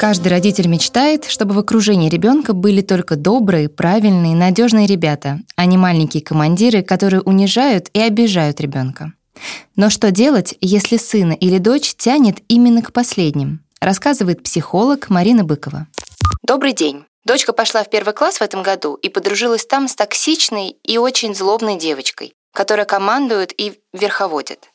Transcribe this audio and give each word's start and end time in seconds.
Каждый 0.00 0.28
родитель 0.28 0.66
мечтает, 0.66 1.26
чтобы 1.26 1.54
в 1.54 1.58
окружении 1.58 2.08
ребенка 2.08 2.54
были 2.54 2.80
только 2.80 3.16
добрые, 3.16 3.68
правильные, 3.68 4.34
надежные 4.34 4.86
ребята, 4.86 5.40
а 5.56 5.66
не 5.66 5.76
маленькие 5.76 6.22
командиры, 6.22 6.82
которые 6.82 7.20
унижают 7.20 7.90
и 7.92 8.00
обижают 8.00 8.62
ребенка. 8.62 9.12
Но 9.76 9.90
что 9.90 10.10
делать, 10.10 10.54
если 10.62 10.96
сына 10.96 11.34
или 11.34 11.58
дочь 11.58 11.94
тянет 11.96 12.38
именно 12.48 12.80
к 12.80 12.94
последним? 12.94 13.62
Рассказывает 13.78 14.42
психолог 14.42 15.10
Марина 15.10 15.44
Быкова. 15.44 15.86
Добрый 16.44 16.72
день. 16.72 17.04
Дочка 17.26 17.52
пошла 17.52 17.84
в 17.84 17.90
первый 17.90 18.14
класс 18.14 18.38
в 18.38 18.42
этом 18.42 18.62
году 18.62 18.94
и 18.94 19.10
подружилась 19.10 19.66
там 19.66 19.86
с 19.86 19.94
токсичной 19.94 20.78
и 20.82 20.96
очень 20.96 21.34
злобной 21.34 21.76
девочкой, 21.76 22.32
которая 22.54 22.86
командует 22.86 23.52
и 23.60 23.78
верховодит. 23.92 24.70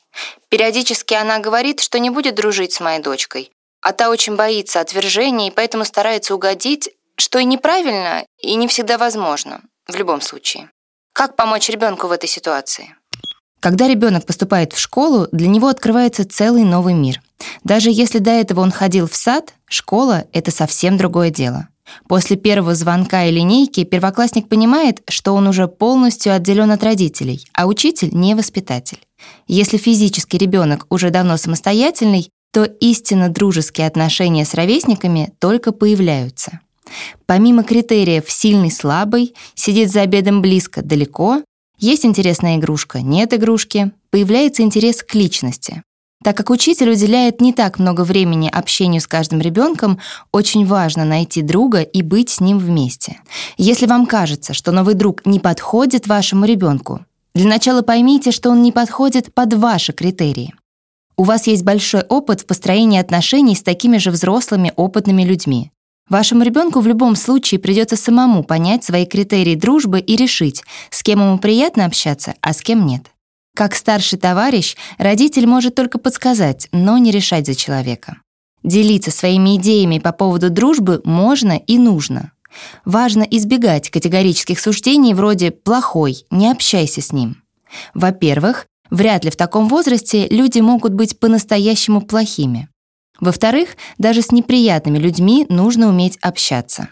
Периодически 0.49 1.15
она 1.15 1.39
говорит, 1.39 1.79
что 1.79 1.97
не 1.97 2.11
будет 2.11 2.35
дружить 2.35 2.73
с 2.73 2.79
моей 2.79 3.01
дочкой, 3.01 3.51
а 3.85 3.93
та 3.93 4.09
очень 4.09 4.35
боится 4.35 4.79
отвержения 4.79 5.49
и 5.49 5.51
поэтому 5.51 5.85
старается 5.85 6.33
угодить, 6.33 6.89
что 7.17 7.37
и 7.37 7.45
неправильно, 7.45 8.25
и 8.41 8.55
не 8.55 8.67
всегда 8.67 8.97
возможно, 8.97 9.61
в 9.87 9.95
любом 9.95 10.21
случае. 10.21 10.71
Как 11.13 11.35
помочь 11.35 11.69
ребенку 11.69 12.07
в 12.07 12.11
этой 12.11 12.27
ситуации? 12.27 12.95
Когда 13.59 13.87
ребенок 13.87 14.25
поступает 14.25 14.73
в 14.73 14.79
школу, 14.79 15.27
для 15.31 15.47
него 15.47 15.67
открывается 15.67 16.27
целый 16.27 16.63
новый 16.63 16.95
мир. 16.95 17.21
Даже 17.63 17.91
если 17.91 18.17
до 18.17 18.31
этого 18.31 18.61
он 18.61 18.71
ходил 18.71 19.07
в 19.07 19.15
сад, 19.15 19.53
школа— 19.67 20.25
это 20.33 20.49
совсем 20.49 20.97
другое 20.97 21.29
дело. 21.29 21.67
После 22.07 22.37
первого 22.37 22.73
звонка 22.73 23.25
и 23.25 23.31
линейки 23.31 23.83
первоклассник 23.83 24.49
понимает, 24.49 25.03
что 25.07 25.35
он 25.35 25.45
уже 25.45 25.67
полностью 25.67 26.33
отделен 26.33 26.71
от 26.71 26.83
родителей, 26.83 27.45
а 27.53 27.67
учитель— 27.67 28.09
не 28.13 28.33
воспитатель. 28.33 28.99
Если 29.47 29.77
физически 29.77 30.37
ребенок 30.37 30.87
уже 30.89 31.11
давно 31.11 31.37
самостоятельный, 31.37 32.31
то 32.55 32.63
истинно 32.63 33.27
дружеские 33.27 33.85
отношения 33.85 34.45
с 34.45 34.53
ровесниками 34.53 35.33
только 35.39 35.73
появляются. 35.73 36.61
Помимо 37.25 37.65
критериев 37.65 38.31
«сильный-слабый», 38.31 39.35
«сидеть 39.55 39.91
за 39.91 40.03
обедом 40.03 40.41
близко, 40.41 40.81
далеко», 40.81 41.41
«есть 41.79 42.05
интересная 42.05 42.55
игрушка, 42.55 43.01
нет 43.01 43.33
игрушки», 43.33 43.91
появляется 44.09 44.63
интерес 44.63 45.03
к 45.03 45.13
личности. 45.15 45.83
Так 46.23 46.37
как 46.37 46.49
учитель 46.49 46.91
уделяет 46.91 47.41
не 47.41 47.51
так 47.51 47.77
много 47.77 48.05
времени 48.05 48.47
общению 48.49 49.01
с 49.01 49.07
каждым 49.07 49.41
ребенком, 49.41 49.99
очень 50.31 50.65
важно 50.65 51.03
найти 51.03 51.41
друга 51.41 51.81
и 51.81 52.01
быть 52.01 52.29
с 52.29 52.39
ним 52.39 52.57
вместе. 52.57 53.19
Если 53.57 53.85
вам 53.85 54.05
кажется, 54.05 54.53
что 54.53 54.71
новый 54.71 54.93
друг 54.93 55.25
не 55.25 55.41
подходит 55.41 56.07
вашему 56.07 56.45
ребенку, 56.45 57.01
для 57.33 57.49
начала 57.49 57.81
поймите, 57.81 58.31
что 58.31 58.49
он 58.49 58.61
не 58.61 58.71
подходит 58.71 59.33
под 59.33 59.55
ваши 59.55 59.91
критерии. 59.91 60.53
У 61.17 61.23
вас 61.23 61.47
есть 61.47 61.63
большой 61.63 62.01
опыт 62.01 62.41
в 62.41 62.45
построении 62.45 62.99
отношений 62.99 63.55
с 63.55 63.63
такими 63.63 63.97
же 63.97 64.11
взрослыми 64.11 64.73
опытными 64.75 65.23
людьми. 65.23 65.71
Вашему 66.09 66.43
ребенку 66.43 66.81
в 66.81 66.87
любом 66.87 67.15
случае 67.15 67.59
придется 67.59 67.95
самому 67.95 68.43
понять 68.43 68.83
свои 68.83 69.05
критерии 69.05 69.55
дружбы 69.55 69.99
и 69.99 70.15
решить, 70.15 70.63
с 70.91 71.01
кем 71.01 71.21
ему 71.21 71.39
приятно 71.39 71.85
общаться, 71.85 72.35
а 72.41 72.53
с 72.53 72.61
кем 72.61 72.85
нет. 72.85 73.05
Как 73.55 73.73
старший 73.73 74.19
товарищ, 74.19 74.75
родитель 74.97 75.47
может 75.47 75.73
только 75.73 75.97
подсказать, 75.97 76.67
но 76.71 76.97
не 76.97 77.11
решать 77.11 77.45
за 77.45 77.55
человека. 77.55 78.17
Делиться 78.63 79.09
своими 79.09 79.55
идеями 79.55 79.99
по 79.99 80.11
поводу 80.11 80.49
дружбы 80.49 81.01
можно 81.05 81.53
и 81.53 81.77
нужно. 81.77 82.33
Важно 82.83 83.23
избегать 83.23 83.89
категорических 83.89 84.59
суждений 84.59 85.13
вроде 85.13 85.51
«плохой, 85.51 86.25
не 86.29 86.51
общайся 86.51 87.01
с 87.01 87.11
ним». 87.11 87.41
Во-первых, 87.93 88.67
Вряд 88.95 89.25
ли 89.25 89.29
в 89.29 89.35
таком 89.35 89.67
возрасте 89.67 90.25
люди 90.29 90.61
могут 90.61 90.93
быть 90.93 91.19
по-настоящему 91.19 91.99
плохими. 91.99 92.69
Во-вторых, 93.19 93.75
даже 93.97 94.21
с 94.21 94.31
неприятными 94.31 94.97
людьми 94.97 95.45
нужно 95.49 95.89
уметь 95.89 96.17
общаться. 96.21 96.87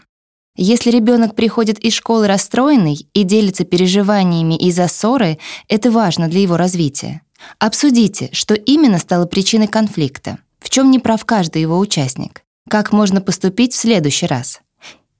Если 0.54 0.90
ребенок 0.90 1.34
приходит 1.34 1.78
из 1.78 1.94
школы 1.94 2.26
расстроенный 2.26 3.08
и 3.14 3.22
делится 3.22 3.64
переживаниями 3.64 4.54
из-за 4.54 4.86
ссоры, 4.86 5.38
это 5.66 5.90
важно 5.90 6.28
для 6.28 6.40
его 6.42 6.58
развития. 6.58 7.22
Обсудите, 7.58 8.28
что 8.32 8.52
именно 8.52 8.98
стало 8.98 9.24
причиной 9.24 9.66
конфликта, 9.66 10.36
в 10.58 10.68
чем 10.68 10.90
не 10.90 10.98
прав 10.98 11.24
каждый 11.24 11.62
его 11.62 11.78
участник, 11.78 12.42
как 12.68 12.92
можно 12.92 13.22
поступить 13.22 13.72
в 13.72 13.78
следующий 13.78 14.26
раз. 14.26 14.60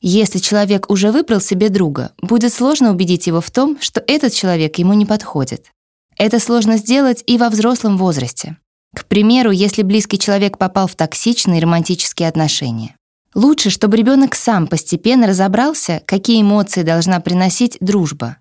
Если 0.03 0.39
человек 0.39 0.91
уже 0.91 1.13
выбрал 1.13 1.41
себе 1.41 1.71
друга, 1.71 2.13
будет 2.21 2.53
сложно 2.53 2.91
убедить 2.91 3.27
его 3.27 3.41
в 3.41 3.51
том, 3.51 3.79
что 3.81 4.05
этот 4.07 4.35
человек 4.35 4.77
ему 4.77 4.93
не 4.93 5.07
подходит. 5.07 5.71
Это 6.17 6.39
сложно 6.39 6.77
сделать 6.77 7.23
и 7.27 7.39
во 7.39 7.49
взрослом 7.49 7.97
возрасте. 7.97 8.57
К 8.95 9.05
примеру, 9.07 9.51
если 9.51 9.83
близкий 9.83 10.19
человек 10.19 10.59
попал 10.59 10.87
в 10.87 10.95
токсичные 10.95 11.61
романтические 11.61 12.29
отношения. 12.29 12.97
Лучше, 13.35 13.71
чтобы 13.71 13.97
ребенок 13.97 14.37
сам 14.37 14.69
постепенно 14.69 15.27
разобрался, 15.27 16.03
какие 16.07 16.41
эмоции 16.41 16.83
должна 16.83 17.19
приносить 17.19 17.77
дружба. 17.81 18.37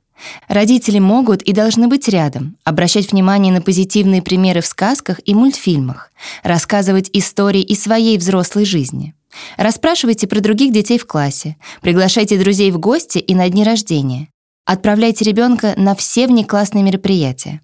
Родители 0.47 1.00
могут 1.00 1.41
и 1.41 1.51
должны 1.51 1.88
быть 1.88 2.07
рядом, 2.07 2.56
обращать 2.63 3.12
внимание 3.12 3.51
на 3.51 3.62
позитивные 3.62 4.22
примеры 4.22 4.62
в 4.62 4.67
сказках 4.67 5.19
и 5.25 5.33
мультфильмах, 5.33 6.12
рассказывать 6.44 7.09
истории 7.13 7.62
из 7.62 7.81
своей 7.81 8.17
взрослой 8.17 8.66
жизни. 8.66 9.16
Расспрашивайте 9.57 10.28
про 10.28 10.39
других 10.39 10.72
детей 10.72 11.00
в 11.00 11.07
классе, 11.07 11.57
приглашайте 11.81 12.38
друзей 12.38 12.72
в 12.72 12.78
гости 12.78 13.17
и 13.17 13.33
на 13.33 13.50
дни 13.50 13.63
рождения. 13.63 14.28
Отправляйте 14.66 15.25
ребенка 15.25 15.74
на 15.75 15.94
все 15.94 16.25
внеклассные 16.25 16.84
мероприятия. 16.84 17.59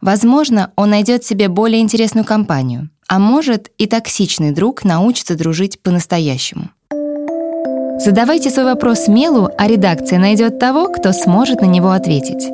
Возможно, 0.00 0.72
он 0.76 0.90
найдет 0.90 1.24
себе 1.24 1.48
более 1.48 1.82
интересную 1.82 2.24
компанию, 2.24 2.88
а 3.06 3.18
может 3.18 3.70
и 3.76 3.86
токсичный 3.86 4.52
друг 4.52 4.82
научится 4.82 5.36
дружить 5.36 5.82
по-настоящему. 5.82 6.70
Задавайте 8.00 8.48
свой 8.48 8.64
вопрос 8.64 9.08
Мелу, 9.08 9.50
а 9.58 9.66
редакция 9.66 10.18
найдет 10.18 10.58
того, 10.58 10.88
кто 10.88 11.12
сможет 11.12 11.60
на 11.60 11.66
него 11.66 11.90
ответить. 11.90 12.48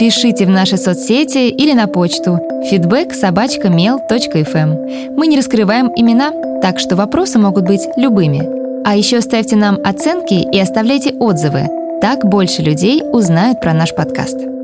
Пишите 0.00 0.46
в 0.46 0.50
наши 0.50 0.76
соцсети 0.76 1.48
или 1.48 1.72
на 1.72 1.86
почту 1.86 2.40
feedback 2.68 3.12
mail.fm. 3.12 5.14
Мы 5.16 5.26
не 5.28 5.36
раскрываем 5.36 5.92
имена, 5.94 6.32
так 6.62 6.80
что 6.80 6.96
вопросы 6.96 7.38
могут 7.38 7.66
быть 7.66 7.86
любыми. 7.96 8.42
А 8.84 8.96
еще 8.96 9.20
ставьте 9.20 9.54
нам 9.54 9.78
оценки 9.84 10.34
и 10.34 10.58
оставляйте 10.58 11.10
отзывы– 11.10 11.68
так 12.00 12.24
больше 12.24 12.62
людей 12.62 13.02
узнают 13.12 13.60
про 13.60 13.72
наш 13.72 13.94
подкаст. 13.94 14.55